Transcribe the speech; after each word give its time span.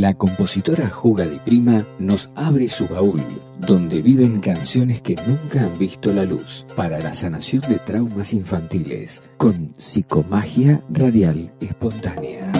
la 0.00 0.14
compositora 0.14 0.90
Juga 0.90 1.26
Di 1.26 1.38
Prima 1.38 1.84
nos 1.98 2.30
abre 2.36 2.68
su 2.68 2.86
baúl, 2.86 3.20
donde 3.58 4.00
viven 4.00 4.40
canciones 4.40 5.02
que 5.02 5.16
nunca 5.26 5.64
han 5.64 5.76
visto 5.76 6.12
la 6.12 6.24
luz, 6.24 6.66
para 6.76 7.00
la 7.00 7.12
sanación 7.14 7.62
de 7.68 7.78
traumas 7.78 8.32
infantiles, 8.32 9.22
con 9.36 9.72
psicomagia 9.76 10.80
radial 10.88 11.52
espontánea. 11.60 12.52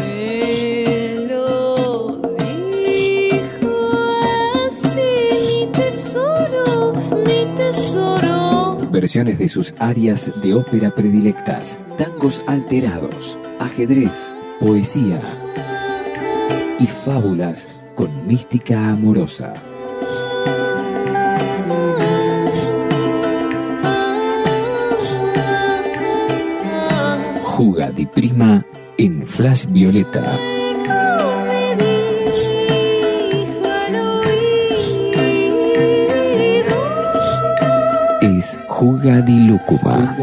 Versiones 8.91 9.39
de 9.39 9.49
sus 9.49 9.75
áreas 9.79 10.33
de 10.43 10.55
ópera 10.55 10.91
predilectas, 10.91 11.79
tangos 11.97 12.43
alterados, 12.49 13.39
ajedrez, 13.61 14.35
poesía 14.59 15.21
y 16.79 16.87
fábulas 16.87 17.69
con 17.95 18.27
mística 18.27 18.91
amorosa. 18.91 19.55
Juga 27.43 27.91
Prima 28.15 28.65
en 28.97 29.27
Flash 29.27 29.67
Violeta. 29.71 30.39
Es 38.23 38.61
Juga 38.69 39.21
di 39.23 39.41
Lúcuma. 39.41 40.17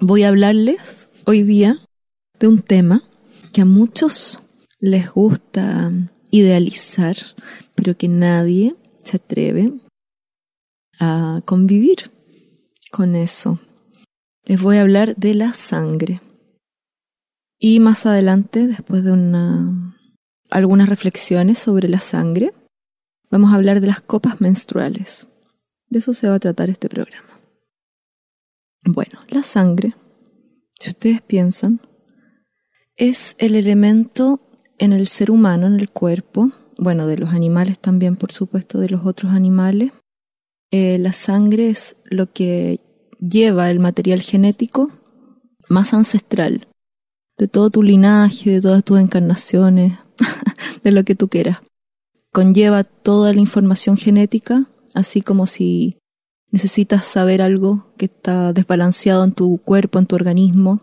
Voy 0.00 0.24
a 0.24 0.28
hablarles 0.28 1.11
hoy 1.32 1.42
día 1.44 1.82
de 2.38 2.46
un 2.46 2.60
tema 2.60 3.02
que 3.54 3.62
a 3.62 3.64
muchos 3.64 4.42
les 4.80 5.10
gusta 5.10 5.90
idealizar, 6.30 7.16
pero 7.74 7.96
que 7.96 8.06
nadie 8.06 8.76
se 9.00 9.16
atreve 9.16 9.72
a 11.00 11.40
convivir 11.46 12.10
con 12.90 13.16
eso. 13.16 13.58
Les 14.44 14.60
voy 14.60 14.76
a 14.76 14.82
hablar 14.82 15.16
de 15.16 15.32
la 15.32 15.54
sangre. 15.54 16.20
Y 17.58 17.80
más 17.80 18.04
adelante, 18.04 18.66
después 18.66 19.02
de 19.02 19.12
una, 19.12 19.96
algunas 20.50 20.90
reflexiones 20.90 21.58
sobre 21.58 21.88
la 21.88 22.00
sangre, 22.00 22.52
vamos 23.30 23.52
a 23.52 23.56
hablar 23.56 23.80
de 23.80 23.86
las 23.86 24.02
copas 24.02 24.42
menstruales. 24.42 25.28
De 25.88 26.00
eso 26.00 26.12
se 26.12 26.28
va 26.28 26.34
a 26.34 26.40
tratar 26.40 26.68
este 26.68 26.90
programa. 26.90 27.40
Bueno, 28.84 29.20
la 29.30 29.42
sangre 29.42 29.94
si 30.82 30.90
ustedes 30.90 31.22
piensan, 31.22 31.80
es 32.96 33.36
el 33.38 33.54
elemento 33.54 34.40
en 34.78 34.92
el 34.92 35.06
ser 35.06 35.30
humano, 35.30 35.68
en 35.68 35.78
el 35.78 35.90
cuerpo, 35.90 36.50
bueno, 36.76 37.06
de 37.06 37.18
los 37.18 37.30
animales 37.30 37.78
también, 37.78 38.16
por 38.16 38.32
supuesto, 38.32 38.80
de 38.80 38.88
los 38.88 39.06
otros 39.06 39.30
animales. 39.30 39.92
Eh, 40.72 40.98
la 40.98 41.12
sangre 41.12 41.68
es 41.68 41.98
lo 42.04 42.32
que 42.32 42.80
lleva 43.20 43.70
el 43.70 43.78
material 43.78 44.22
genético 44.22 44.90
más 45.68 45.94
ancestral 45.94 46.66
de 47.38 47.46
todo 47.46 47.70
tu 47.70 47.84
linaje, 47.84 48.50
de 48.50 48.60
todas 48.60 48.82
tus 48.82 48.98
encarnaciones, 48.98 50.00
de 50.82 50.90
lo 50.90 51.04
que 51.04 51.14
tú 51.14 51.28
quieras. 51.28 51.58
Conlleva 52.32 52.82
toda 52.82 53.32
la 53.32 53.40
información 53.40 53.96
genética, 53.96 54.66
así 54.94 55.20
como 55.20 55.46
si 55.46 56.01
necesitas 56.52 57.04
saber 57.04 57.42
algo 57.42 57.92
que 57.96 58.04
está 58.04 58.52
desbalanceado 58.52 59.24
en 59.24 59.32
tu 59.32 59.58
cuerpo, 59.58 59.98
en 59.98 60.06
tu 60.06 60.14
organismo, 60.14 60.80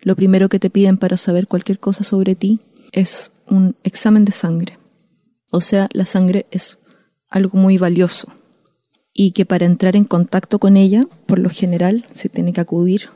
lo 0.00 0.16
primero 0.16 0.48
que 0.48 0.58
te 0.58 0.70
piden 0.70 0.96
para 0.96 1.16
saber 1.16 1.46
cualquier 1.46 1.78
cosa 1.78 2.02
sobre 2.02 2.34
ti 2.34 2.60
es 2.90 3.30
un 3.46 3.76
examen 3.84 4.24
de 4.24 4.32
sangre. 4.32 4.78
O 5.52 5.60
sea, 5.60 5.88
la 5.92 6.06
sangre 6.06 6.46
es 6.50 6.78
algo 7.28 7.58
muy 7.58 7.78
valioso 7.78 8.32
y 9.12 9.32
que 9.32 9.46
para 9.46 9.66
entrar 9.66 9.94
en 9.94 10.04
contacto 10.04 10.58
con 10.58 10.76
ella, 10.76 11.04
por 11.26 11.38
lo 11.38 11.50
general, 11.50 12.06
se 12.12 12.28
tiene 12.28 12.52
que 12.52 12.62
acudir 12.62 13.10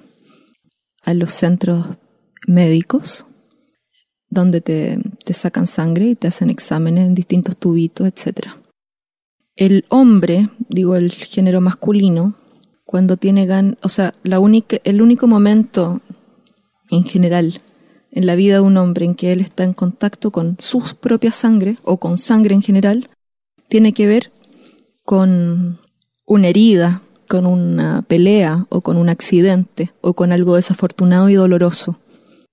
a 1.02 1.14
los 1.14 1.32
centros 1.32 1.98
médicos 2.46 3.26
donde 4.28 4.60
te, 4.60 4.98
sacan 5.32 5.66
sangre 5.66 6.06
y 6.06 6.14
te 6.14 6.28
hacen 6.28 6.50
exámenes 6.50 7.06
en 7.06 7.14
distintos 7.14 7.56
tubitos, 7.56 8.06
etcétera. 8.06 8.56
El 9.56 9.86
hombre, 9.88 10.50
digo 10.68 10.96
el 10.96 11.12
género 11.12 11.60
masculino, 11.60 12.34
cuando 12.84 13.16
tiene 13.16 13.46
gan, 13.46 13.78
o 13.82 13.88
sea, 13.88 14.12
la 14.22 14.38
única, 14.38 14.76
el 14.84 15.00
único 15.02 15.26
momento 15.26 16.02
en 16.90 17.04
general 17.04 17.62
en 18.12 18.26
la 18.26 18.34
vida 18.34 18.54
de 18.54 18.60
un 18.60 18.76
hombre 18.76 19.04
en 19.04 19.14
que 19.14 19.32
él 19.32 19.40
está 19.40 19.64
en 19.64 19.74
contacto 19.74 20.30
con 20.30 20.56
su 20.58 20.82
propia 21.00 21.32
sangre 21.32 21.76
o 21.84 21.98
con 21.98 22.16
sangre 22.16 22.54
en 22.54 22.62
general, 22.62 23.08
tiene 23.68 23.92
que 23.92 24.06
ver 24.06 24.30
con 25.04 25.80
una 26.26 26.48
herida, 26.48 27.02
con 27.28 27.46
una 27.46 28.02
pelea 28.02 28.66
o 28.68 28.80
con 28.80 28.96
un 28.96 29.08
accidente 29.08 29.92
o 30.00 30.14
con 30.14 30.32
algo 30.32 30.56
desafortunado 30.56 31.28
y 31.28 31.34
doloroso 31.34 31.98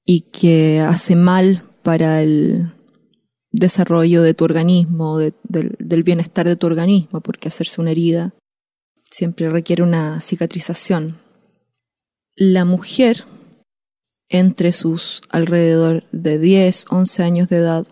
y 0.05 0.21
que 0.21 0.81
hace 0.81 1.15
mal 1.15 1.63
para 1.81 2.21
el 2.21 2.73
desarrollo 3.53 4.23
de 4.23 4.33
tu 4.33 4.43
organismo, 4.43 5.19
del 5.19 6.03
bienestar 6.03 6.45
de 6.45 6.57
tu 6.57 6.67
organismo, 6.67 7.21
porque 7.21 7.47
hacerse 7.47 7.79
una 7.79 7.91
herida 7.91 8.33
siempre 9.09 9.49
requiere 9.49 9.83
una 9.83 10.19
cicatrización. 10.19 11.17
La 12.35 12.65
mujer, 12.65 13.23
entre 14.27 14.71
sus 14.71 15.21
alrededor 15.29 16.03
de 16.11 16.39
10, 16.39 16.87
11 16.89 17.23
años 17.23 17.49
de 17.49 17.57
edad 17.57 17.87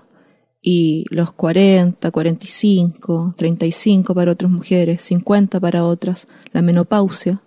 y 0.61 1.05
los 1.11 1.31
40, 1.31 2.09
45, 2.09 3.33
35 3.37 4.15
para 4.15 4.31
otras 4.31 4.51
mujeres, 4.51 5.03
50 5.03 5.59
para 5.59 5.85
otras, 5.85 6.27
la 6.53 6.63
menopausia, 6.63 7.43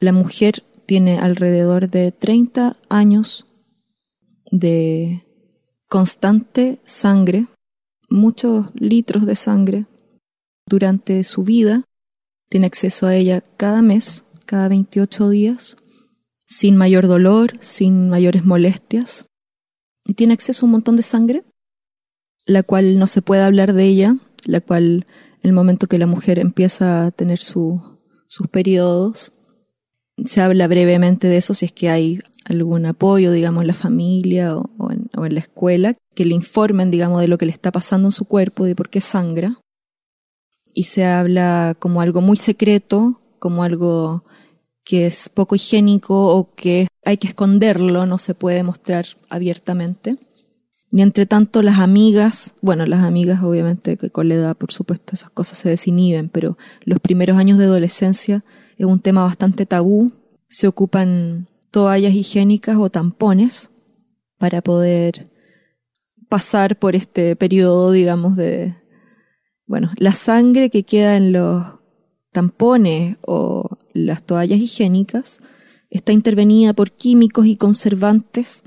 la 0.00 0.12
mujer 0.12 0.62
tiene 0.86 1.18
alrededor 1.18 1.90
de 1.90 2.12
30 2.12 2.76
años 2.88 3.46
de 4.50 5.23
constante 5.94 6.80
sangre, 6.84 7.46
muchos 8.10 8.66
litros 8.74 9.26
de 9.26 9.36
sangre 9.36 9.86
durante 10.66 11.22
su 11.22 11.44
vida, 11.44 11.84
tiene 12.50 12.66
acceso 12.66 13.06
a 13.06 13.14
ella 13.14 13.44
cada 13.56 13.80
mes, 13.80 14.24
cada 14.44 14.66
28 14.66 15.30
días, 15.30 15.76
sin 16.48 16.76
mayor 16.76 17.06
dolor, 17.06 17.52
sin 17.60 18.10
mayores 18.10 18.44
molestias, 18.44 19.26
y 20.04 20.14
tiene 20.14 20.34
acceso 20.34 20.64
a 20.64 20.66
un 20.66 20.72
montón 20.72 20.96
de 20.96 21.04
sangre, 21.04 21.44
la 22.44 22.64
cual 22.64 22.98
no 22.98 23.06
se 23.06 23.22
puede 23.22 23.44
hablar 23.44 23.72
de 23.72 23.84
ella, 23.84 24.16
la 24.46 24.60
cual 24.60 25.06
el 25.42 25.52
momento 25.52 25.86
que 25.86 25.98
la 25.98 26.08
mujer 26.08 26.40
empieza 26.40 27.06
a 27.06 27.12
tener 27.12 27.38
sus 27.38 27.80
periodos, 28.50 29.32
se 30.24 30.42
habla 30.42 30.66
brevemente 30.66 31.28
de 31.28 31.36
eso 31.36 31.54
si 31.54 31.66
es 31.66 31.72
que 31.72 31.88
hay 31.88 32.18
algún 32.46 32.84
apoyo, 32.84 33.30
digamos, 33.30 33.60
en 33.60 33.68
la 33.68 33.74
familia 33.74 34.56
o, 34.56 34.90
en, 34.90 35.03
la 35.16 35.40
escuela, 35.40 35.94
que 36.14 36.24
le 36.24 36.34
informen, 36.34 36.90
digamos, 36.90 37.20
de 37.20 37.28
lo 37.28 37.38
que 37.38 37.46
le 37.46 37.52
está 37.52 37.72
pasando 37.72 38.08
en 38.08 38.12
su 38.12 38.24
cuerpo, 38.24 38.64
de 38.64 38.74
por 38.74 38.88
qué 38.88 39.00
sangra. 39.00 39.60
Y 40.72 40.84
se 40.84 41.04
habla 41.04 41.76
como 41.78 42.00
algo 42.00 42.20
muy 42.20 42.36
secreto, 42.36 43.20
como 43.38 43.62
algo 43.62 44.24
que 44.84 45.06
es 45.06 45.28
poco 45.28 45.54
higiénico 45.54 46.34
o 46.36 46.54
que 46.54 46.88
hay 47.04 47.16
que 47.16 47.28
esconderlo, 47.28 48.06
no 48.06 48.18
se 48.18 48.34
puede 48.34 48.62
mostrar 48.62 49.06
abiertamente. 49.28 50.16
Ni 50.90 51.02
entre 51.02 51.26
tanto 51.26 51.62
las 51.62 51.78
amigas, 51.78 52.54
bueno, 52.60 52.86
las 52.86 53.02
amigas 53.02 53.42
obviamente 53.42 53.96
que 53.96 54.10
con 54.10 54.28
la 54.28 54.34
edad, 54.34 54.56
por 54.56 54.72
supuesto, 54.72 55.14
esas 55.14 55.30
cosas 55.30 55.58
se 55.58 55.68
desinhiben, 55.68 56.28
pero 56.28 56.56
los 56.84 57.00
primeros 57.00 57.36
años 57.36 57.58
de 57.58 57.64
adolescencia 57.64 58.44
es 58.76 58.86
un 58.86 59.00
tema 59.00 59.24
bastante 59.24 59.66
tabú. 59.66 60.12
Se 60.48 60.68
ocupan 60.68 61.48
toallas 61.70 62.14
higiénicas 62.14 62.76
o 62.76 62.90
tampones 62.90 63.70
para 64.44 64.60
poder 64.60 65.30
pasar 66.28 66.78
por 66.78 66.94
este 66.94 67.34
periodo, 67.34 67.92
digamos, 67.92 68.36
de, 68.36 68.76
bueno, 69.64 69.90
la 69.96 70.12
sangre 70.12 70.68
que 70.68 70.82
queda 70.82 71.16
en 71.16 71.32
los 71.32 71.64
tampones 72.30 73.16
o 73.26 73.78
las 73.94 74.22
toallas 74.22 74.60
higiénicas 74.60 75.40
está 75.88 76.12
intervenida 76.12 76.74
por 76.74 76.92
químicos 76.92 77.46
y 77.46 77.56
conservantes 77.56 78.64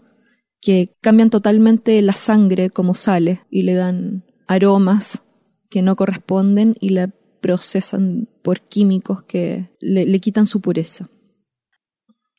que 0.62 0.98
cambian 1.00 1.30
totalmente 1.30 2.02
la 2.02 2.14
sangre 2.14 2.72
como 2.72 2.96
sale 2.96 3.42
y 3.52 3.62
le 3.62 3.76
dan 3.76 4.26
aromas 4.48 5.22
que 5.70 5.84
no 5.84 5.96
corresponden 5.96 6.76
y 6.80 6.90
la 6.90 7.14
procesan 7.40 8.28
por 8.42 8.62
químicos 8.62 9.22
que 9.22 9.70
le 9.80 10.20
quitan 10.22 10.48
su 10.48 10.60
pureza 10.60 11.08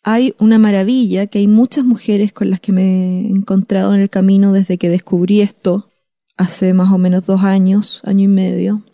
hay 0.03 0.35
una 0.39 0.59
maravilla 0.59 1.27
que 1.27 1.39
hay 1.39 1.49
muchas 1.49 1.85
mujeres 1.85 2.33
con 2.33 2.51
las 2.51 2.61
que 2.61 2.73
me 2.73 3.23
he 3.23 3.29
encontrado 3.29 3.95
en 3.95 4.01
el 4.01 4.11
camino 4.11 4.53
desde 4.53 4.79
que 4.79 4.89
descubrí 4.89 5.41
esto 5.41 5.89
hace 6.37 6.73
más 6.73 6.93
o 6.93 6.99
menos 6.99 7.27
dos 7.27 7.43
años, 7.43 8.01
año 8.05 8.25
y 8.25 8.29
medio. 8.29 8.85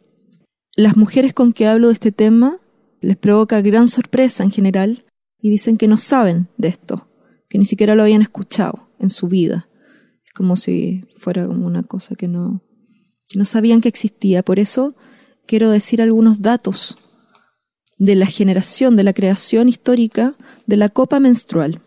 Las 0.76 0.96
mujeres 0.96 1.32
con 1.32 1.52
que 1.52 1.66
hablo 1.66 1.88
de 1.88 1.94
este 1.94 2.10
tema 2.10 2.58
les 3.00 3.16
provoca 3.16 3.60
gran 3.60 3.86
sorpresa 3.86 4.42
en 4.42 4.50
general 4.50 5.04
y 5.40 5.50
dicen 5.50 5.76
que 5.76 5.88
no 5.88 5.98
saben 5.98 6.48
de 6.56 6.68
esto, 6.68 7.08
que 7.48 7.58
ni 7.58 7.66
siquiera 7.66 7.94
lo 7.94 8.02
habían 8.02 8.22
escuchado 8.22 8.88
en 8.98 9.10
su 9.10 9.28
vida. 9.28 9.68
Es 10.24 10.32
como 10.32 10.56
si 10.56 11.04
fuera 11.18 11.46
como 11.46 11.66
una 11.66 11.82
cosa 11.82 12.16
que 12.16 12.28
no, 12.28 12.62
que 13.28 13.38
no 13.38 13.44
sabían 13.44 13.82
que 13.82 13.88
existía. 13.88 14.42
Por 14.42 14.58
eso 14.58 14.96
quiero 15.46 15.70
decir 15.70 16.00
algunos 16.00 16.40
datos 16.40 16.96
de 18.04 18.16
la 18.16 18.26
generación, 18.26 18.96
de 18.96 19.02
la 19.02 19.14
creación 19.14 19.66
histórica 19.66 20.34
de 20.66 20.76
la 20.76 20.90
copa 20.90 21.20
menstrual. 21.20 21.80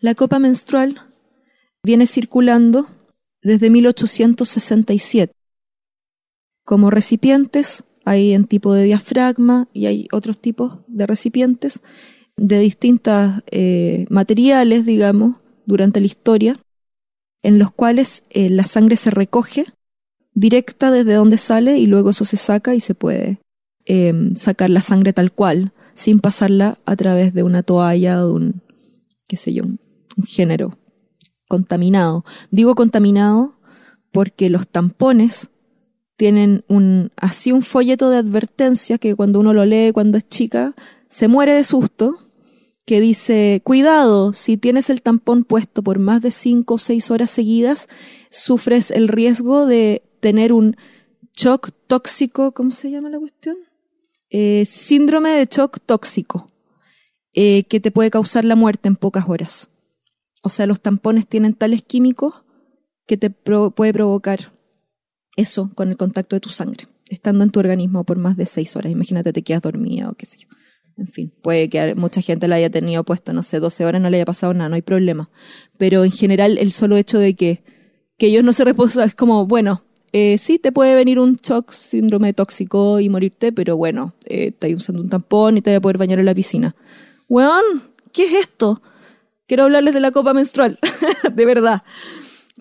La 0.00 0.14
copa 0.14 0.38
menstrual 0.38 1.02
viene 1.82 2.06
circulando 2.06 2.88
desde 3.42 3.68
1867. 3.68 5.34
Como 6.64 6.88
recipientes 6.90 7.84
hay 8.06 8.32
en 8.32 8.46
tipo 8.46 8.72
de 8.72 8.84
diafragma 8.84 9.68
y 9.74 9.86
hay 9.86 10.08
otros 10.10 10.40
tipos 10.40 10.78
de 10.86 11.06
recipientes 11.06 11.82
de 12.38 12.58
distintos 12.58 13.42
eh, 13.50 14.06
materiales, 14.08 14.86
digamos, 14.86 15.36
durante 15.66 16.00
la 16.00 16.06
historia, 16.06 16.58
en 17.42 17.58
los 17.58 17.70
cuales 17.72 18.24
eh, 18.30 18.48
la 18.48 18.64
sangre 18.64 18.96
se 18.96 19.10
recoge 19.10 19.66
directa 20.32 20.90
desde 20.90 21.12
donde 21.12 21.36
sale 21.36 21.76
y 21.76 21.84
luego 21.84 22.08
eso 22.08 22.24
se 22.24 22.38
saca 22.38 22.74
y 22.74 22.80
se 22.80 22.94
puede 22.94 23.38
em, 23.92 24.36
sacar 24.36 24.70
la 24.70 24.82
sangre 24.82 25.12
tal 25.12 25.32
cual, 25.32 25.72
sin 25.94 26.20
pasarla 26.20 26.78
a 26.86 26.94
través 26.94 27.34
de 27.34 27.42
una 27.42 27.64
toalla 27.64 28.24
o 28.24 28.28
de 28.28 28.32
un, 28.32 28.62
qué 29.26 29.36
sé 29.36 29.52
yo, 29.52 29.64
un 29.64 30.24
género 30.24 30.78
contaminado. 31.48 32.24
Digo 32.52 32.76
contaminado 32.76 33.58
porque 34.12 34.48
los 34.48 34.68
tampones 34.68 35.50
tienen 36.16 36.64
un, 36.68 37.10
así 37.16 37.50
un 37.50 37.62
folleto 37.62 38.10
de 38.10 38.18
advertencia 38.18 38.96
que 38.98 39.16
cuando 39.16 39.40
uno 39.40 39.52
lo 39.52 39.64
lee 39.64 39.90
cuando 39.92 40.18
es 40.18 40.28
chica, 40.28 40.76
se 41.08 41.26
muere 41.26 41.54
de 41.54 41.64
susto, 41.64 42.30
que 42.84 43.00
dice, 43.00 43.60
cuidado, 43.64 44.32
si 44.32 44.56
tienes 44.56 44.88
el 44.88 45.02
tampón 45.02 45.42
puesto 45.42 45.82
por 45.82 45.98
más 45.98 46.22
de 46.22 46.30
cinco 46.30 46.74
o 46.74 46.78
seis 46.78 47.10
horas 47.10 47.32
seguidas, 47.32 47.88
sufres 48.30 48.92
el 48.92 49.08
riesgo 49.08 49.66
de 49.66 50.04
tener 50.20 50.52
un 50.52 50.76
shock 51.36 51.70
tóxico, 51.88 52.52
¿cómo 52.52 52.70
se 52.70 52.90
llama 52.92 53.10
la 53.10 53.18
cuestión? 53.18 53.56
Eh, 54.30 54.64
síndrome 54.66 55.30
de 55.30 55.46
shock 55.46 55.78
tóxico, 55.84 56.48
eh, 57.32 57.64
que 57.64 57.80
te 57.80 57.90
puede 57.90 58.10
causar 58.10 58.44
la 58.44 58.54
muerte 58.54 58.88
en 58.88 58.96
pocas 58.96 59.28
horas. 59.28 59.68
O 60.42 60.48
sea, 60.48 60.66
los 60.66 60.80
tampones 60.80 61.26
tienen 61.26 61.54
tales 61.54 61.82
químicos 61.82 62.44
que 63.06 63.16
te 63.16 63.30
puede 63.30 63.92
provocar 63.92 64.52
eso 65.36 65.70
con 65.74 65.88
el 65.88 65.96
contacto 65.96 66.36
de 66.36 66.40
tu 66.40 66.48
sangre, 66.48 66.86
estando 67.08 67.44
en 67.44 67.50
tu 67.50 67.58
organismo 67.60 68.04
por 68.04 68.18
más 68.18 68.36
de 68.36 68.46
seis 68.46 68.76
horas. 68.76 68.92
Imagínate, 68.92 69.32
te 69.32 69.42
quedas 69.42 69.62
dormida 69.62 70.08
o 70.08 70.14
qué 70.14 70.26
sé 70.26 70.38
yo. 70.38 70.48
En 70.96 71.08
fin, 71.08 71.32
puede 71.42 71.68
que 71.68 71.94
mucha 71.94 72.20
gente 72.20 72.46
la 72.46 72.56
haya 72.56 72.70
tenido 72.70 73.04
puesto, 73.04 73.32
no 73.32 73.42
sé, 73.42 73.58
12 73.58 73.84
horas, 73.84 74.02
no 74.02 74.10
le 74.10 74.18
haya 74.18 74.26
pasado 74.26 74.52
nada, 74.54 74.68
no 74.68 74.74
hay 74.74 74.82
problema. 74.82 75.30
Pero 75.78 76.04
en 76.04 76.12
general, 76.12 76.58
el 76.58 76.72
solo 76.72 76.96
hecho 76.96 77.18
de 77.18 77.34
que, 77.34 77.64
que 78.18 78.26
ellos 78.26 78.44
no 78.44 78.52
se 78.52 78.64
reposan 78.64 79.08
es 79.08 79.14
como, 79.14 79.46
bueno, 79.46 79.82
eh, 80.12 80.38
sí 80.38 80.58
te 80.58 80.72
puede 80.72 80.94
venir 80.94 81.18
un 81.18 81.36
shock, 81.36 81.70
síndrome 81.72 82.32
tóxico 82.32 83.00
y 83.00 83.08
morirte, 83.08 83.52
pero 83.52 83.76
bueno, 83.76 84.14
eh, 84.26 84.48
estás 84.48 84.70
usando 84.72 85.02
un 85.02 85.08
tampón 85.08 85.56
y 85.56 85.62
te 85.62 85.70
voy 85.70 85.76
a 85.76 85.80
poder 85.80 85.98
bañar 85.98 86.18
en 86.18 86.26
la 86.26 86.34
piscina. 86.34 86.74
Weón, 87.28 87.82
¿qué 88.12 88.24
es 88.24 88.32
esto? 88.32 88.82
quiero 89.50 89.64
hablarles 89.64 89.94
de 89.94 89.98
la 89.98 90.12
copa 90.12 90.32
menstrual, 90.32 90.78
de 91.34 91.44
verdad. 91.44 91.82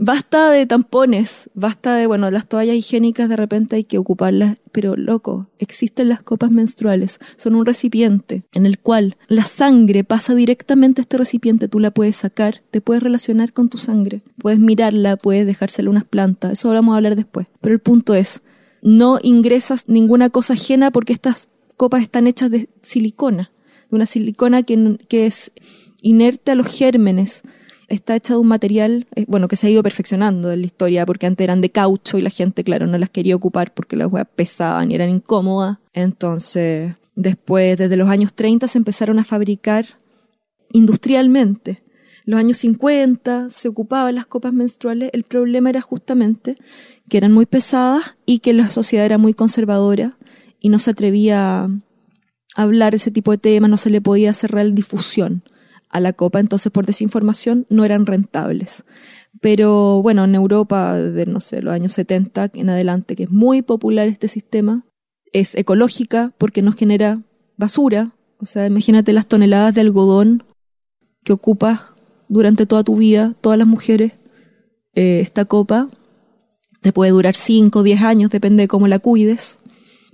Basta 0.01 0.49
de 0.49 0.65
tampones, 0.65 1.49
basta 1.55 1.93
de, 1.95 2.07
bueno, 2.07 2.31
las 2.31 2.47
toallas 2.47 2.77
higiénicas 2.77 3.27
de 3.27 3.35
repente 3.35 3.75
hay 3.75 3.83
que 3.83 3.97
ocuparlas, 3.97 4.55
pero 4.71 4.95
loco, 4.95 5.49
existen 5.57 6.07
las 6.07 6.21
copas 6.21 6.51
menstruales, 6.51 7.19
son 7.35 7.53
un 7.55 7.65
recipiente 7.65 8.43
en 8.53 8.65
el 8.65 8.79
cual 8.79 9.17
la 9.27 9.43
sangre 9.43 10.05
pasa 10.05 10.35
directamente 10.35 11.01
a 11.01 11.03
este 11.03 11.17
recipiente, 11.17 11.67
tú 11.67 11.79
la 11.79 11.91
puedes 11.91 12.15
sacar, 12.15 12.61
te 12.71 12.79
puedes 12.79 13.03
relacionar 13.03 13.51
con 13.51 13.67
tu 13.67 13.77
sangre, 13.77 14.21
puedes 14.37 14.59
mirarla, 14.59 15.17
puedes 15.17 15.45
dejársela 15.45 15.89
unas 15.89 16.05
plantas, 16.05 16.53
eso 16.53 16.69
vamos 16.69 16.93
a 16.93 16.95
hablar 16.95 17.17
después. 17.17 17.47
Pero 17.59 17.75
el 17.75 17.81
punto 17.81 18.15
es, 18.15 18.41
no 18.81 19.19
ingresas 19.21 19.89
ninguna 19.89 20.29
cosa 20.29 20.53
ajena 20.53 20.91
porque 20.91 21.11
estas 21.11 21.49
copas 21.75 22.01
están 22.03 22.25
hechas 22.25 22.49
de 22.49 22.69
silicona, 22.81 23.51
de 23.89 23.97
una 23.97 24.05
silicona 24.05 24.63
que, 24.63 24.97
que 25.09 25.25
es 25.25 25.51
inerte 26.01 26.51
a 26.51 26.55
los 26.55 26.67
gérmenes. 26.67 27.43
Está 27.89 28.15
hecha 28.15 28.33
de 28.33 28.39
un 28.39 28.47
material, 28.47 29.07
eh, 29.15 29.25
bueno, 29.27 29.47
que 29.47 29.55
se 29.55 29.67
ha 29.67 29.69
ido 29.69 29.81
perfeccionando 29.81 30.51
en 30.51 30.61
la 30.61 30.65
historia, 30.67 31.05
porque 31.05 31.25
antes 31.25 31.43
eran 31.43 31.59
de 31.59 31.71
caucho 31.71 32.17
y 32.17 32.21
la 32.21 32.29
gente, 32.29 32.63
claro, 32.63 32.85
no 32.85 32.97
las 32.97 33.09
quería 33.09 33.35
ocupar 33.35 33.73
porque 33.73 33.95
las 33.95 34.11
huevas 34.11 34.27
pesaban 34.35 34.91
y 34.91 34.95
eran 34.95 35.09
incómodas. 35.09 35.79
Entonces, 35.93 36.93
después, 37.15 37.77
desde 37.77 37.97
los 37.97 38.09
años 38.09 38.33
30, 38.33 38.67
se 38.67 38.77
empezaron 38.77 39.17
a 39.17 39.23
fabricar 39.23 39.85
industrialmente. 40.71 41.81
Los 42.25 42.39
años 42.39 42.59
50 42.59 43.49
se 43.49 43.67
ocupaban 43.67 44.13
las 44.13 44.27
copas 44.27 44.53
menstruales. 44.53 45.09
El 45.13 45.23
problema 45.23 45.71
era 45.71 45.81
justamente 45.81 46.57
que 47.09 47.17
eran 47.17 47.31
muy 47.31 47.47
pesadas 47.47 48.17
y 48.27 48.37
que 48.37 48.53
la 48.53 48.69
sociedad 48.69 49.05
era 49.05 49.17
muy 49.17 49.33
conservadora 49.33 50.15
y 50.59 50.69
no 50.69 50.77
se 50.77 50.91
atrevía 50.91 51.63
a 51.63 51.69
hablar 52.55 52.93
ese 52.93 53.09
tipo 53.09 53.31
de 53.31 53.39
temas, 53.39 53.69
no 53.71 53.77
se 53.77 53.89
le 53.89 53.99
podía 53.99 54.29
hacer 54.29 54.51
real 54.51 54.75
difusión 54.75 55.41
a 55.89 55.99
la 55.99 56.13
copa, 56.13 56.39
entonces 56.39 56.71
por 56.71 56.85
desinformación 56.85 57.65
no 57.69 57.85
eran 57.85 58.05
rentables. 58.05 58.83
Pero 59.41 60.01
bueno, 60.01 60.25
en 60.25 60.35
Europa, 60.35 60.95
de 60.95 61.25
no 61.25 61.39
sé, 61.39 61.61
los 61.61 61.73
años 61.73 61.93
70 61.93 62.51
en 62.53 62.69
adelante, 62.69 63.15
que 63.15 63.23
es 63.23 63.31
muy 63.31 63.61
popular 63.61 64.07
este 64.07 64.27
sistema, 64.27 64.85
es 65.33 65.55
ecológica 65.55 66.33
porque 66.37 66.61
no 66.61 66.71
genera 66.71 67.21
basura. 67.57 68.11
O 68.39 68.45
sea, 68.45 68.65
imagínate 68.65 69.13
las 69.13 69.27
toneladas 69.27 69.75
de 69.75 69.81
algodón 69.81 70.43
que 71.23 71.33
ocupas 71.33 71.93
durante 72.27 72.65
toda 72.65 72.83
tu 72.83 72.95
vida, 72.95 73.35
todas 73.41 73.57
las 73.57 73.67
mujeres. 73.67 74.13
Eh, 74.93 75.19
esta 75.21 75.45
copa 75.45 75.89
te 76.81 76.93
puede 76.93 77.11
durar 77.11 77.35
5 77.35 77.79
o 77.79 77.83
10 77.83 78.01
años, 78.01 78.31
depende 78.31 78.63
de 78.63 78.67
cómo 78.67 78.87
la 78.87 78.99
cuides. 78.99 79.59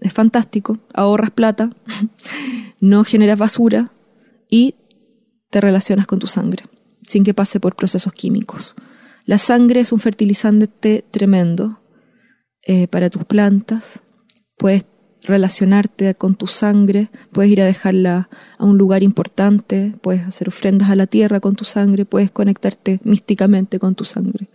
Es 0.01 0.13
fantástico, 0.13 0.77
ahorras 0.94 1.31
plata, 1.31 1.69
no 2.80 3.04
generas 3.04 3.39
basura 3.39 3.92
y 4.50 4.75
relacionas 5.61 6.07
con 6.07 6.19
tu 6.19 6.27
sangre, 6.27 6.63
sin 7.01 7.23
que 7.23 7.33
pase 7.33 7.59
por 7.59 7.75
procesos 7.75 8.13
químicos. 8.13 8.75
La 9.25 9.37
sangre 9.37 9.79
es 9.79 9.91
un 9.91 9.99
fertilizante 9.99 11.03
tremendo 11.09 11.81
eh, 12.61 12.87
para 12.87 13.09
tus 13.09 13.25
plantas. 13.25 14.03
Puedes 14.57 14.85
relacionarte 15.23 16.15
con 16.15 16.35
tu 16.35 16.47
sangre, 16.47 17.09
puedes 17.31 17.51
ir 17.51 17.61
a 17.61 17.65
dejarla 17.65 18.29
a 18.57 18.65
un 18.65 18.77
lugar 18.77 19.03
importante, 19.03 19.93
puedes 20.01 20.25
hacer 20.25 20.47
ofrendas 20.47 20.89
a 20.89 20.95
la 20.95 21.07
tierra 21.07 21.39
con 21.39 21.55
tu 21.55 21.65
sangre, 21.65 22.05
puedes 22.05 22.31
conectarte 22.31 23.00
místicamente 23.03 23.79
con 23.79 23.95
tu 23.95 24.05
sangre. 24.05 24.50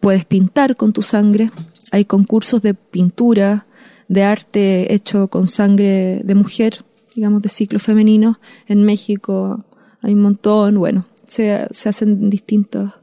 Puedes 0.00 0.24
pintar 0.24 0.76
con 0.76 0.92
tu 0.92 1.02
sangre. 1.02 1.50
Hay 1.90 2.04
concursos 2.04 2.62
de 2.62 2.74
pintura, 2.74 3.66
de 4.08 4.22
arte 4.22 4.94
hecho 4.94 5.28
con 5.28 5.46
sangre 5.46 6.20
de 6.24 6.34
mujer, 6.34 6.84
digamos 7.14 7.42
de 7.42 7.48
ciclo 7.48 7.78
femenino, 7.78 8.38
en 8.66 8.82
México, 8.82 9.64
hay 10.00 10.14
un 10.14 10.22
montón, 10.22 10.78
bueno, 10.78 11.06
se, 11.26 11.66
se 11.70 11.88
hacen 11.88 12.30
distintas 12.30 12.94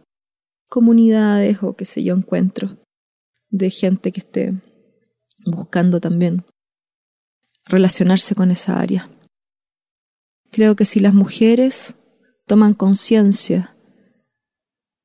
comunidades 0.67 1.61
o 1.63 1.75
qué 1.75 1.85
sé 1.85 2.03
yo, 2.03 2.15
encuentros 2.15 2.71
de 3.49 3.69
gente 3.69 4.11
que 4.11 4.19
esté 4.19 4.53
buscando 5.45 5.99
también 5.99 6.43
relacionarse 7.65 8.35
con 8.35 8.51
esa 8.51 8.79
área. 8.79 9.09
Creo 10.51 10.75
que 10.75 10.85
si 10.85 10.99
las 10.99 11.13
mujeres 11.13 11.95
toman 12.45 12.73
conciencia 12.73 13.75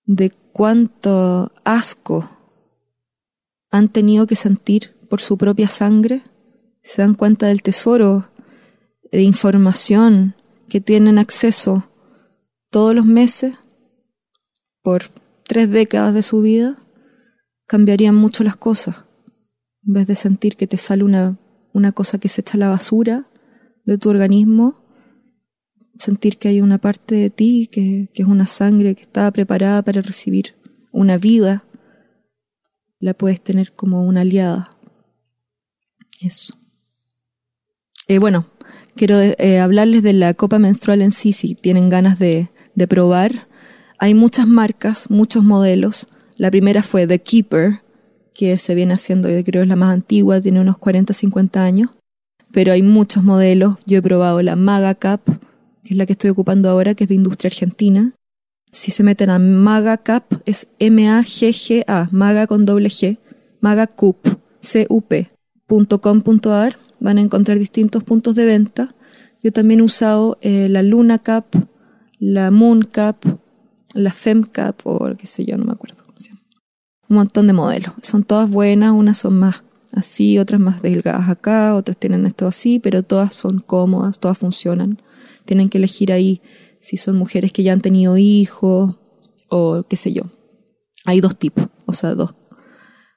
de 0.05 0.31
cuánto 0.31 1.53
asco 1.65 2.29
han 3.71 3.89
tenido 3.89 4.27
que 4.27 4.37
sentir 4.37 4.97
por 5.09 5.21
su 5.21 5.39
propia 5.39 5.69
sangre, 5.69 6.23
se 6.83 7.03
dan 7.03 7.15
cuenta 7.15 7.47
del 7.47 7.63
tesoro 7.63 8.31
de 9.11 9.23
información 9.23 10.35
que 10.71 10.81
tienen 10.81 11.19
acceso 11.19 11.91
todos 12.71 12.95
los 12.95 13.05
meses 13.05 13.59
por 14.83 15.03
tres 15.45 15.71
décadas 15.71 16.15
de 16.15 16.23
su 16.23 16.41
vida, 16.41 16.79
cambiarían 17.67 18.15
mucho 18.15 18.43
las 18.45 18.57
cosas. 18.57 19.05
En 19.87 19.93
vez 19.93 20.07
de 20.07 20.15
sentir 20.15 20.57
que 20.57 20.67
te 20.67 20.79
sale 20.79 21.05
una, 21.05 21.39
una 21.75 21.93
cosa 21.93 22.19
que 22.19 22.29
se 22.29 22.41
echa 22.41 22.57
a 22.57 22.61
la 22.61 22.69
basura 22.69 23.29
de 23.85 23.99
tu 23.99 24.09
organismo, 24.09 24.83
sentir 25.99 26.39
que 26.39 26.49
hay 26.49 26.61
una 26.63 26.79
parte 26.79 27.17
de 27.17 27.31
ti 27.31 27.69
que, 27.71 28.09
que 28.15 28.23
es 28.23 28.29
una 28.29 28.47
sangre 28.47 28.95
que 28.95 29.03
está 29.03 29.31
preparada 29.31 29.83
para 29.83 30.01
recibir 30.01 30.55
una 30.93 31.19
vida, 31.19 31.65
la 33.01 33.15
puedes 33.15 33.43
tener 33.43 33.75
como 33.75 34.05
una 34.05 34.23
aliada. 34.23 34.77
Eso. 36.21 36.55
Eh, 38.07 38.19
bueno, 38.19 38.47
quiero 38.97 39.21
eh, 39.21 39.61
hablarles 39.61 40.03
de 40.03 40.13
la 40.13 40.35
copa 40.35 40.59
menstrual 40.59 41.03
en 41.03 41.11
sí, 41.11 41.33
si 41.33 41.55
tienen 41.55 41.89
ganas 41.89 42.19
de, 42.19 42.51
de 42.75 42.89
probar. 42.89 43.49
Hay 43.99 44.15
muchas 44.15 44.47
marcas, 44.47 45.11
muchos 45.11 45.45
modelos. 45.45 46.09
La 46.37 46.51
primera 46.51 46.83
fue 46.83 47.07
The 47.07 47.21
Keeper, 47.21 47.81
que 48.35 48.59
se 48.59 48.75
viene 48.75 48.95
haciendo, 48.95 49.29
yo 49.29 49.45
creo 49.45 49.63
es 49.63 49.69
la 49.69 49.77
más 49.77 49.93
antigua, 49.93 50.41
tiene 50.41 50.61
unos 50.61 50.79
40, 50.79 51.13
50 51.13 51.63
años. 51.63 51.91
Pero 52.53 52.73
hay 52.73 52.83
muchos 52.83 53.23
modelos. 53.23 53.77
Yo 53.87 53.99
he 53.99 54.03
probado 54.03 54.43
la 54.43 54.57
Maga 54.57 54.95
Cup, 54.95 55.39
que 55.85 55.91
es 55.91 55.97
la 55.97 56.07
que 56.07 56.13
estoy 56.13 56.31
ocupando 56.31 56.69
ahora, 56.69 56.95
que 56.95 57.05
es 57.05 57.09
de 57.09 57.15
industria 57.15 57.49
argentina. 57.49 58.15
Si 58.73 58.91
se 58.93 59.03
meten 59.03 59.31
a 59.31 59.39
MagaCap, 59.39 60.43
es 60.47 60.69
M-A-G-G-A, 60.79 62.09
Maga 62.13 62.47
con 62.47 62.65
doble 62.65 62.89
G, 62.89 63.19
MagaCup, 63.61 64.39
C-U-P.com.ar, 64.61 65.37
van 67.01 67.19
a 67.19 67.23
encontrar 67.23 67.59
distintos 67.59 68.05
puntos 68.05 68.35
de 68.35 68.45
venta. 68.45 68.95
Yo 69.43 69.53
también 69.53 69.81
he 69.81 69.83
usado 69.83 70.39
eh, 70.43 70.69
la 70.69 70.83
Luna 70.83 71.19
Cap, 71.19 71.47
la 72.19 72.51
Moon 72.51 72.83
Cap, 72.83 73.25
la 73.95 74.13
Femcap 74.13 74.81
o 74.85 75.11
qué 75.19 75.27
sé 75.27 75.45
yo, 75.45 75.57
no 75.57 75.65
me 75.65 75.73
acuerdo 75.73 76.05
cómo 76.07 76.19
se 76.19 76.29
llama. 76.29 76.43
Un 77.09 77.17
montón 77.17 77.47
de 77.47 77.53
modelos. 77.53 77.95
Son 78.03 78.23
todas 78.23 78.49
buenas, 78.49 78.93
unas 78.93 79.19
son 79.19 79.39
más 79.39 79.65
así, 79.93 80.39
otras 80.39 80.61
más 80.61 80.83
delgadas 80.83 81.29
acá, 81.29 81.75
otras 81.75 81.97
tienen 81.97 82.27
esto 82.27 82.47
así, 82.47 82.79
pero 82.79 83.03
todas 83.03 83.35
son 83.35 83.59
cómodas, 83.61 84.21
todas 84.21 84.39
funcionan. 84.39 85.01
Tienen 85.45 85.69
que 85.69 85.79
elegir 85.79 86.13
ahí 86.13 86.43
si 86.81 86.97
son 86.97 87.17
mujeres 87.17 87.53
que 87.53 87.63
ya 87.63 87.73
han 87.73 87.81
tenido 87.81 88.17
hijos 88.17 88.97
o 89.49 89.83
qué 89.89 89.97
sé 89.97 90.13
yo. 90.13 90.23
Hay 91.05 91.21
dos 91.21 91.37
tipos, 91.37 91.67
o 91.87 91.93
sea, 91.93 92.15
dos, 92.15 92.35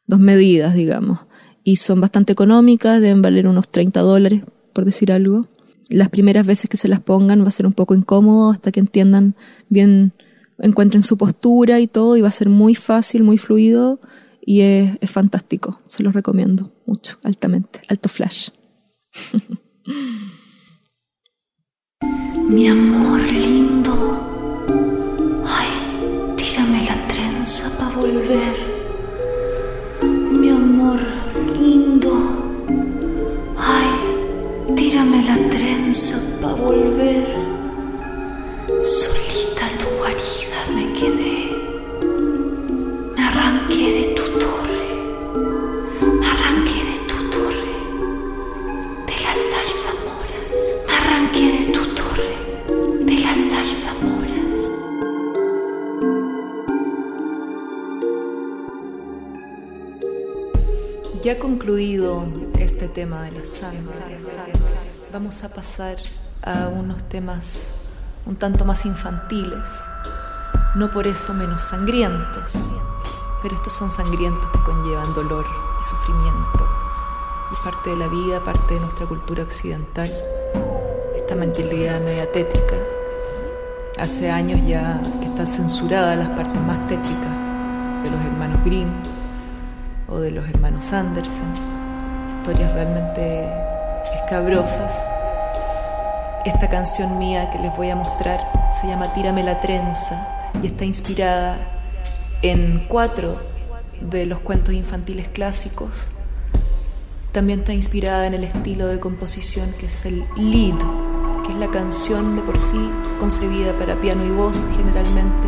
dos 0.08 0.20
medidas, 0.20 0.74
digamos. 0.74 1.20
Y 1.64 1.78
son 1.78 2.02
bastante 2.02 2.34
económicas, 2.34 3.00
deben 3.02 3.22
valer 3.22 3.48
unos 3.48 3.70
30 3.70 4.02
dólares, 4.02 4.44
por 4.74 4.86
decir 4.86 5.12
algo. 5.12 5.48
Las 5.90 6.10
primeras 6.10 6.46
veces 6.46 6.70
que 6.70 6.78
se 6.78 6.88
las 6.88 7.00
pongan 7.00 7.44
va 7.44 7.48
a 7.48 7.52
ser 7.52 7.68
un 7.68 7.74
poco 7.74 7.96
incómodo 7.96 8.52
hasta 8.52 8.72
que 8.72 8.80
entiendan 8.80 9.36
bien, 9.70 10.14
encuentren 10.60 11.04
su 11.04 11.18
postura 11.18 11.80
y 11.80 11.88
todo, 11.88 12.18
y 12.18 12.22
va 12.22 12.30
a 12.30 12.32
ser 12.32 12.50
muy 12.50 12.76
fácil, 12.76 13.24
muy 13.24 13.38
fluido 13.38 14.00
y 14.46 14.62
es, 14.62 14.98
es 15.02 15.12
fantástico. 15.12 15.80
Se 15.88 16.04
los 16.04 16.14
recomiendo 16.14 16.72
mucho, 16.86 17.18
altamente. 17.24 17.82
Alto 17.88 18.10
flash. 18.10 18.50
Mi 22.50 22.68
amor 22.68 23.22
lindo, 23.32 24.66
ay, 25.48 25.70
tírame 26.36 26.86
la 26.86 27.08
trenza 27.08 27.78
para 27.80 27.96
volver. 27.96 28.54
Mi 30.40 30.50
amor 30.50 31.13
lindo, 31.64 32.12
ay, 33.58 34.76
tírame 34.76 35.22
la 35.24 35.38
trenza 35.50 36.18
para 36.42 36.56
volver. 36.56 37.26
Solita 38.84 39.66
tu 39.80 39.88
guarida 39.98 40.60
me 40.76 40.92
quedé, 40.94 41.43
tema 63.04 63.22
de 63.24 63.32
la 63.32 63.42
vamos 65.12 65.44
a 65.44 65.50
pasar 65.50 65.98
a 66.42 66.70
unos 66.70 67.04
temas 67.10 67.72
un 68.26 68.38
tanto 68.38 68.64
más 68.64 68.86
infantiles, 68.86 69.68
no 70.76 70.90
por 70.90 71.06
eso 71.06 71.34
menos 71.34 71.62
sangrientos, 71.64 72.72
pero 73.42 73.56
estos 73.56 73.74
son 73.74 73.92
sangrientos 73.92 74.50
que 74.54 74.60
conllevan 74.60 75.14
dolor 75.16 75.46
y 75.82 75.84
sufrimiento, 75.84 76.66
y 77.52 77.62
parte 77.66 77.90
de 77.90 77.98
la 77.98 78.08
vida, 78.08 78.42
parte 78.42 78.76
de 78.76 78.80
nuestra 78.80 79.06
cultura 79.06 79.44
occidental, 79.44 80.10
esta 81.14 81.36
mentalidad 81.36 82.00
media 82.00 82.32
tétrica. 82.32 82.76
Hace 84.00 84.32
años 84.32 84.66
ya 84.66 85.02
que 85.20 85.26
está 85.26 85.46
censurada 85.46 86.16
las 86.16 86.30
partes 86.30 86.62
más 86.62 86.88
tétricas 86.88 87.36
de 88.06 88.12
los 88.12 88.26
hermanos 88.28 88.64
Grimm 88.64 88.94
o 90.08 90.20
de 90.20 90.32
los 90.32 90.48
hermanos 90.50 90.94
Andersen, 90.94 91.83
historias 92.44 92.74
realmente 92.74 93.48
escabrosas. 94.04 95.06
Esta 96.44 96.68
canción 96.68 97.18
mía 97.18 97.50
que 97.52 97.58
les 97.58 97.74
voy 97.78 97.90
a 97.90 97.96
mostrar 97.96 98.38
se 98.82 98.88
llama 98.88 99.14
Tírame 99.14 99.44
la 99.44 99.62
trenza 99.62 100.52
y 100.62 100.68
está 100.68 100.84
inspirada 100.84 101.58
en 102.42 102.86
cuatro 102.90 103.38
de 104.02 104.26
los 104.26 104.40
cuentos 104.40 104.74
infantiles 104.74 105.30
clásicos. 105.30 106.10
También 107.32 107.60
está 107.60 107.72
inspirada 107.72 108.28
en 108.28 108.34
el 108.34 108.44
estilo 108.44 108.88
de 108.88 109.00
composición 109.00 109.72
que 109.80 109.86
es 109.86 110.06
el 110.06 110.26
lead, 110.36 110.78
que 111.46 111.54
es 111.54 111.58
la 111.58 111.70
canción 111.70 112.36
de 112.36 112.42
por 112.42 112.58
sí 112.58 112.90
concebida 113.22 113.72
para 113.80 113.96
piano 114.02 114.26
y 114.26 114.32
voz 114.32 114.68
generalmente. 114.76 115.48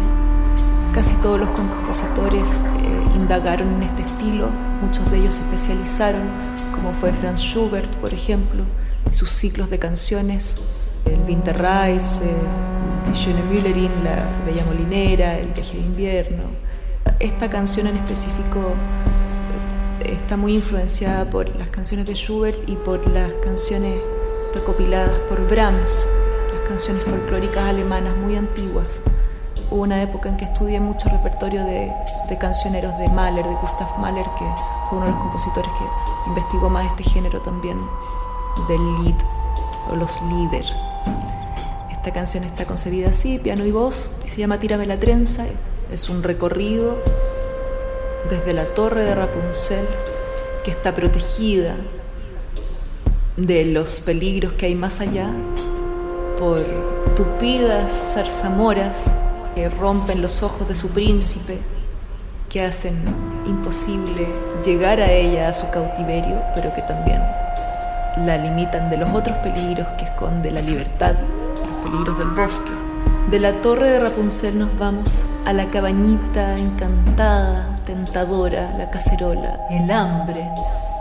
Casi 0.93 1.13
todos 1.15 1.41
los 1.41 1.49
compositores 1.49 2.63
eh, 2.79 3.04
indagaron 3.25 3.73
en 3.73 3.81
este 3.81 4.03
estilo, 4.03 4.49
muchos 4.83 5.09
de 5.09 5.17
ellos 5.17 5.33
se 5.33 5.41
especializaron, 5.41 6.21
como 6.75 6.93
fue 6.93 7.11
Franz 7.11 7.39
Schubert, 7.39 7.95
por 7.97 8.13
ejemplo, 8.13 8.63
y 9.11 9.15
sus 9.15 9.31
ciclos 9.31 9.71
de 9.71 9.79
canciones, 9.79 10.61
el 11.05 11.19
Winterreise, 11.27 12.35
Die 13.07 13.13
Schöne 13.15 13.41
Müllerin, 13.41 14.03
la 14.03 14.29
Bella 14.45 14.63
Molinera, 14.65 15.39
el 15.39 15.47
Viaje 15.47 15.75
de 15.75 15.83
Invierno. 15.83 16.43
Esta 17.17 17.49
canción 17.49 17.87
en 17.87 17.95
específico 17.95 18.75
eh, 20.03 20.13
está 20.13 20.37
muy 20.37 20.53
influenciada 20.53 21.25
por 21.25 21.49
las 21.55 21.69
canciones 21.69 22.05
de 22.05 22.13
Schubert 22.13 22.59
y 22.69 22.75
por 22.75 23.09
las 23.09 23.33
canciones 23.43 23.95
recopiladas 24.53 25.17
por 25.29 25.49
Brahms, 25.49 26.05
las 26.53 26.69
canciones 26.69 27.03
folclóricas 27.03 27.63
alemanas 27.63 28.15
muy 28.17 28.35
antiguas. 28.35 29.01
Hubo 29.71 29.81
una 29.81 30.01
época 30.03 30.29
en 30.29 30.37
que 30.37 30.45
estudié 30.45 30.79
mucho 30.79 31.09
repertorio 31.09 31.63
de, 31.65 31.91
de, 32.29 32.37
cancioneros 32.37 32.97
de 32.97 33.07
Mahler, 33.09 33.45
de 33.45 33.55
Gustav 33.55 33.97
Mahler, 33.99 34.25
que 34.37 34.45
fue 34.87 34.97
uno 34.97 35.07
de 35.07 35.11
los 35.11 35.21
compositores 35.21 35.71
que 35.73 36.29
investigó 36.29 36.69
más 36.69 36.85
este 36.85 37.03
género 37.03 37.41
también 37.41 37.79
del 38.67 39.03
lead 39.03 39.15
o 39.91 39.95
los 39.95 40.21
líder. 40.23 40.65
Esta 41.91 42.11
canción 42.13 42.43
está 42.43 42.65
concebida 42.65 43.09
así, 43.09 43.39
piano 43.39 43.65
y 43.65 43.71
voz, 43.71 44.11
y 44.25 44.29
se 44.29 44.37
llama 44.37 44.59
Tírame 44.59 44.85
la 44.85 44.99
trenza. 44.99 45.45
Es 45.91 46.09
un 46.09 46.21
recorrido 46.21 46.97
desde 48.29 48.53
la 48.53 48.63
torre 48.75 49.01
de 49.01 49.15
Rapunzel, 49.15 49.85
que 50.63 50.71
está 50.71 50.93
protegida 50.93 51.75
de 53.37 53.65
los 53.65 54.01
peligros 54.01 54.53
que 54.53 54.67
hay 54.67 54.75
más 54.75 55.01
allá 55.01 55.29
por 56.37 56.59
tupidas 57.15 58.13
zarzamoras 58.13 59.11
que 59.55 59.69
rompen 59.69 60.21
los 60.21 60.43
ojos 60.43 60.67
de 60.67 60.75
su 60.75 60.89
príncipe, 60.89 61.57
que 62.49 62.61
hacen 62.61 63.01
imposible 63.45 64.27
llegar 64.63 64.99
a 64.99 65.11
ella, 65.11 65.47
a 65.47 65.53
su 65.53 65.69
cautiverio, 65.69 66.41
pero 66.53 66.73
que 66.75 66.81
también 66.81 67.21
la 68.25 68.37
limitan 68.37 68.89
de 68.89 68.97
los 68.97 69.09
otros 69.11 69.37
peligros 69.37 69.87
que 69.97 70.05
esconde 70.05 70.51
la 70.51 70.61
libertad, 70.61 71.15
los 71.55 71.89
peligros 71.91 72.17
del 72.17 72.29
bosque. 72.29 72.71
De 73.29 73.39
la 73.39 73.61
torre 73.61 73.89
de 73.89 73.99
Rapunzel 73.99 74.59
nos 74.59 74.77
vamos 74.77 75.25
a 75.45 75.53
la 75.53 75.67
cabañita 75.67 76.53
encantada, 76.55 77.79
tentadora, 77.85 78.75
la 78.77 78.89
cacerola, 78.91 79.59
el 79.71 79.89
hambre 79.89 80.47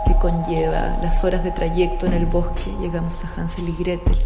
que 0.07 0.15
conlleva 0.15 0.97
las 1.03 1.23
horas 1.23 1.43
de 1.43 1.51
trayecto 1.51 2.05
en 2.05 2.13
el 2.13 2.25
bosque. 2.25 2.73
Llegamos 2.81 3.23
a 3.23 3.27
Hansel 3.35 3.69
y 3.69 3.83
Gretel 3.83 4.17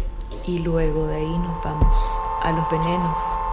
y 0.46 0.60
luego 0.60 1.06
de 1.08 1.16
ahí 1.16 1.38
nos 1.38 1.62
vamos 1.62 1.96
a 2.42 2.52
los 2.52 2.70
venenos 2.70 3.49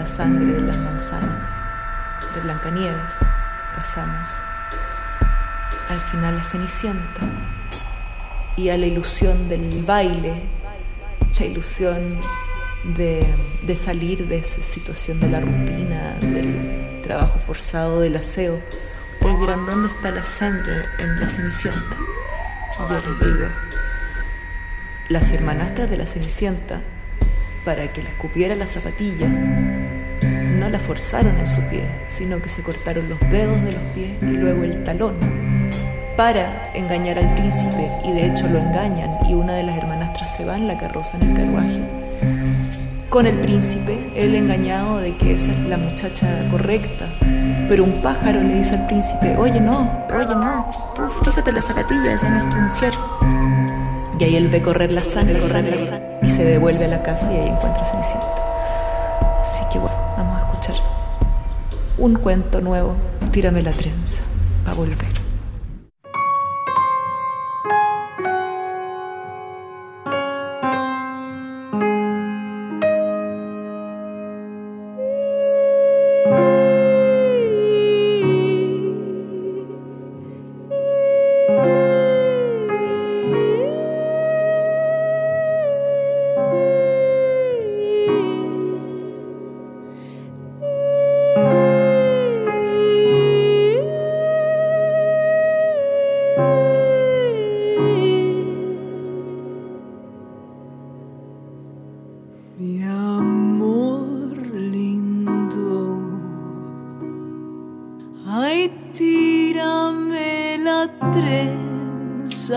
la 0.00 0.06
sangre 0.06 0.54
de 0.54 0.60
las 0.62 0.78
manzanas 0.78 1.44
de 2.34 2.40
Blancanieves. 2.40 3.16
Pasamos 3.76 4.30
al 5.90 6.00
final 6.00 6.38
a 6.38 6.42
Cenicienta 6.42 7.20
y 8.56 8.70
a 8.70 8.78
la 8.78 8.86
ilusión 8.86 9.50
del 9.50 9.84
baile, 9.84 10.32
la 11.38 11.44
ilusión 11.44 12.18
de, 12.96 13.26
salir 13.76 14.26
de 14.26 14.38
esa 14.38 14.62
situación 14.62 15.20
de 15.20 15.28
la 15.28 15.40
rutina, 15.40 16.16
del 16.18 17.02
trabajo 17.02 17.38
forzado, 17.38 18.00
del 18.00 18.16
aseo. 18.16 18.58
Ustedes 19.20 19.38
dirán, 19.38 19.66
¿dónde 19.66 19.88
está 19.88 20.12
la 20.12 20.24
sangre 20.24 20.86
en 20.98 21.20
la 21.20 21.28
Cenicienta? 21.28 21.96
Yo 22.78 22.94
les 22.94 23.34
digo, 23.34 23.48
las 25.10 25.30
hermanastras 25.30 25.90
de 25.90 25.98
la 25.98 26.06
Cenicienta, 26.06 26.80
para 27.66 27.92
que 27.92 28.02
le 28.02 28.08
escupiera 28.08 28.54
la 28.54 28.66
zapatilla, 28.66 29.28
la 30.70 30.78
forzaron 30.78 31.38
en 31.38 31.46
su 31.46 31.60
pie, 31.68 31.82
sino 32.06 32.40
que 32.40 32.48
se 32.48 32.62
cortaron 32.62 33.08
los 33.08 33.20
dedos 33.30 33.60
de 33.62 33.72
los 33.72 33.82
pies 33.94 34.10
y 34.22 34.36
luego 34.36 34.64
el 34.64 34.84
talón 34.84 35.16
para 36.16 36.72
engañar 36.74 37.18
al 37.18 37.34
príncipe 37.34 37.88
y 38.04 38.12
de 38.12 38.26
hecho 38.26 38.46
lo 38.48 38.58
engañan 38.58 39.18
y 39.28 39.34
una 39.34 39.54
de 39.54 39.62
las 39.62 39.76
hermanastras 39.76 40.36
se 40.36 40.44
va 40.44 40.56
en 40.56 40.68
la 40.68 40.76
carroza 40.76 41.16
en 41.16 41.30
el 41.30 41.36
carruaje 41.36 42.00
con 43.10 43.26
el 43.26 43.40
príncipe, 43.40 44.12
él 44.14 44.36
engañado 44.36 44.98
de 44.98 45.16
que 45.16 45.34
esa 45.34 45.50
es 45.50 45.58
la 45.66 45.76
muchacha 45.76 46.48
correcta. 46.48 47.06
Pero 47.68 47.82
un 47.82 48.00
pájaro 48.02 48.40
le 48.40 48.54
dice 48.54 48.76
al 48.76 48.86
príncipe, 48.86 49.36
oye 49.36 49.60
no, 49.60 50.06
oye 50.14 50.34
no, 50.34 50.70
tú 50.94 51.02
fíjate 51.24 51.50
la 51.50 51.60
zapatilla, 51.60 52.12
esa 52.12 52.30
no 52.30 52.40
es 52.40 52.50
tu 52.50 52.56
mujer. 52.56 52.94
Y 54.20 54.24
ahí 54.24 54.36
él 54.36 54.46
ve 54.46 54.62
correr 54.62 54.92
la 54.92 55.02
sangre, 55.02 55.40
correr 55.40 55.64
la 55.64 55.78
sangre 55.80 56.18
y 56.22 56.30
se 56.30 56.44
devuelve 56.44 56.84
a 56.84 56.88
la 56.88 57.02
casa 57.02 57.32
y 57.32 57.36
ahí 57.36 57.48
encuentra 57.48 57.82
a 57.82 57.84
Cenicienta. 57.84 58.28
Así 59.42 59.62
que 59.72 59.80
bueno, 59.80 59.96
un 61.98 62.14
cuento 62.14 62.60
nuevo, 62.60 62.94
Tírame 63.32 63.62
la 63.62 63.70
trenza, 63.70 64.20
para 64.64 64.76
volver. 64.76 65.19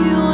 canción. 0.00 0.29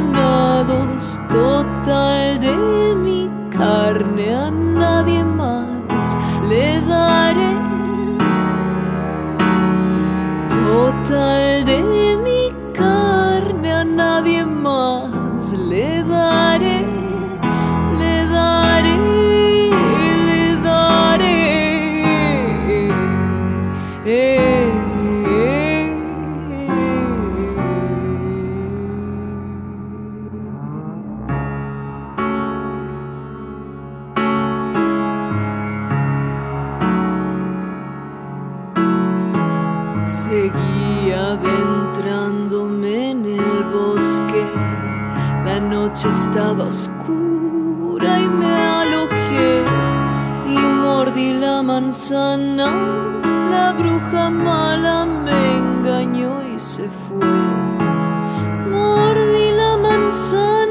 Seguía 40.29 41.35
adentrándome 41.35 43.11
en 43.13 43.27
el 43.27 43.63
bosque, 43.73 44.45
la 45.45 45.61
noche 45.61 46.09
estaba 46.09 46.65
oscura 46.65 48.19
y 48.19 48.29
me 48.41 48.53
alojé 48.53 49.63
y 50.49 50.59
mordí 50.59 51.33
la 51.33 51.63
manzana. 51.63 52.73
La 53.53 53.73
bruja 53.79 54.29
mala 54.29 55.05
me 55.05 55.59
engañó 55.59 56.43
y 56.43 56.59
se 56.59 56.91
fue. 56.91 57.25
Mordí 58.69 59.53
la 59.57 59.77
manzana. 59.77 60.66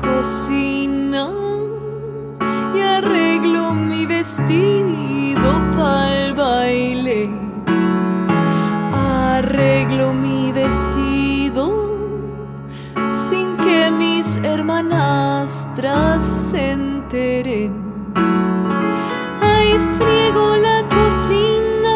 Cocina 0.00 1.28
y 2.76 2.80
arreglo 2.80 3.74
mi 3.74 4.06
vestido 4.06 5.50
para 5.76 6.26
el 6.26 6.34
baile. 6.34 7.28
Arreglo 8.92 10.12
mi 10.12 10.52
vestido 10.52 11.64
sin 13.08 13.56
que 13.56 13.90
mis 13.90 14.36
hermanastras 14.36 16.22
se 16.22 16.70
enteren. 16.70 17.72
Ay, 19.42 19.76
friego 19.98 20.54
la 20.54 20.88
cocina 20.88 21.94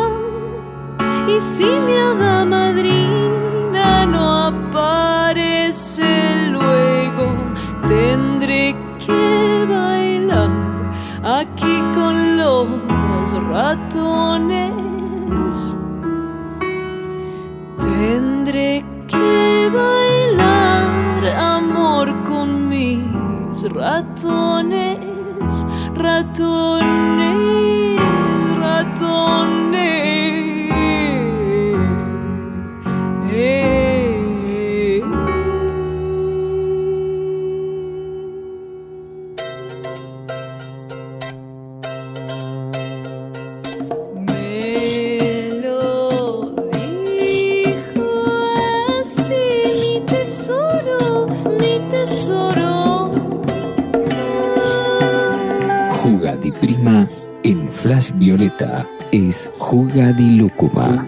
y 1.29 1.40
si 1.40 1.64
mi 1.87 1.92
hada 1.92 2.44
madrina 2.44 3.19
luego, 6.52 7.26
te 7.87 8.11
Tendré 8.40 8.74
que 8.98 9.66
bailar 9.68 10.50
aquí 11.22 11.80
con 11.94 12.37
los 12.38 12.66
ratones. 13.48 14.72
Tendré 17.78 18.85
que 19.06 19.70
bailar 19.72 21.37
amor 21.38 22.14
con 22.24 22.68
mis 22.68 23.62
ratones, 23.74 24.98
ratones, 25.94 27.30
ratones. 28.59 30.00
Flash 58.01 58.17
Violeta 58.17 58.87
es 59.13 59.53
Juga 59.59 60.11
di 60.13 60.39
Lúcuma. 60.39 61.05